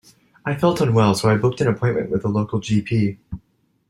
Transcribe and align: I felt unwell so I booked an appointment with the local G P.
I 0.47 0.55
felt 0.55 0.81
unwell 0.81 1.13
so 1.13 1.29
I 1.29 1.37
booked 1.37 1.61
an 1.61 1.67
appointment 1.67 2.09
with 2.09 2.23
the 2.23 2.27
local 2.27 2.59
G 2.59 2.81
P. 2.81 3.19